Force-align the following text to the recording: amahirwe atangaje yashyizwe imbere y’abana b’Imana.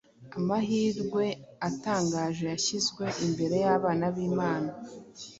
amahirwe 0.37 1.25
atangaje 1.67 2.43
yashyizwe 2.51 3.05
imbere 3.25 3.55
y’abana 3.65 4.05
b’Imana. 4.13 4.71